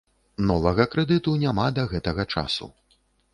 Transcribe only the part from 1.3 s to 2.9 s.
няма да гэтага часу.